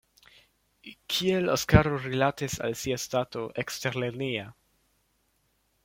[1.15, 4.51] Kiel Oskaro rilatis al sia stato eksterlerneja?